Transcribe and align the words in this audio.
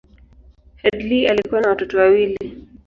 Headlee 0.77 1.27
alikuwa 1.29 1.61
na 1.61 1.69
watoto 1.69 1.97
wawili. 1.97 2.63